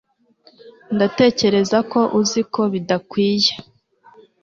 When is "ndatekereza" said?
0.95-1.77